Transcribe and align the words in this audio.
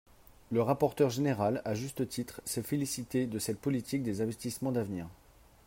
Le 0.51 0.63
rapporteur 0.63 1.11
général, 1.11 1.61
à 1.63 1.75
juste 1.75 2.09
titre, 2.09 2.41
s’est 2.43 2.63
félicité 2.63 3.27
de 3.27 3.37
cette 3.37 3.59
politique 3.61 4.01
des 4.01 4.21
investissements 4.21 4.71
d’avenir. 4.71 5.05